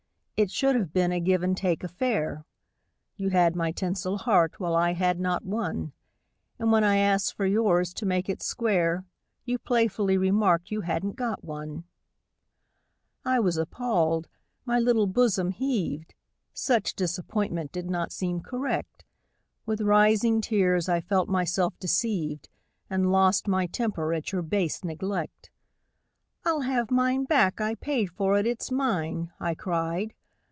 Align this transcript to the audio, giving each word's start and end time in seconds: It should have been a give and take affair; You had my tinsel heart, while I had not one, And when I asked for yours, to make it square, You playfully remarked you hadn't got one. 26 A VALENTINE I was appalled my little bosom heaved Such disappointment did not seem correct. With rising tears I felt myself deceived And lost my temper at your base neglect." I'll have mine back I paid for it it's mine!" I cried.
It 0.41 0.49
should 0.49 0.73
have 0.75 0.91
been 0.91 1.11
a 1.11 1.19
give 1.19 1.43
and 1.43 1.55
take 1.55 1.83
affair; 1.83 2.47
You 3.15 3.29
had 3.29 3.55
my 3.55 3.71
tinsel 3.71 4.17
heart, 4.17 4.59
while 4.59 4.75
I 4.75 4.93
had 4.93 5.19
not 5.19 5.45
one, 5.45 5.93
And 6.57 6.71
when 6.71 6.83
I 6.83 6.97
asked 6.97 7.35
for 7.37 7.45
yours, 7.45 7.93
to 7.93 8.07
make 8.07 8.27
it 8.27 8.41
square, 8.41 9.05
You 9.45 9.59
playfully 9.59 10.17
remarked 10.17 10.71
you 10.71 10.81
hadn't 10.81 11.15
got 11.15 11.43
one. 11.43 11.83
26 13.21 13.21
A 13.21 13.23
VALENTINE 13.25 13.35
I 13.35 13.39
was 13.45 13.57
appalled 13.57 14.27
my 14.65 14.79
little 14.79 15.05
bosom 15.05 15.51
heaved 15.51 16.15
Such 16.53 16.95
disappointment 16.95 17.71
did 17.71 17.87
not 17.87 18.11
seem 18.11 18.39
correct. 18.41 19.05
With 19.67 19.81
rising 19.81 20.41
tears 20.41 20.89
I 20.89 21.01
felt 21.01 21.29
myself 21.29 21.77
deceived 21.77 22.49
And 22.89 23.11
lost 23.11 23.47
my 23.47 23.67
temper 23.67 24.11
at 24.11 24.31
your 24.31 24.41
base 24.41 24.83
neglect." 24.83 25.51
I'll 26.45 26.61
have 26.61 26.89
mine 26.89 27.25
back 27.25 27.61
I 27.61 27.75
paid 27.75 28.07
for 28.07 28.39
it 28.39 28.47
it's 28.47 28.71
mine!" 28.71 29.31
I 29.39 29.53
cried. 29.53 30.15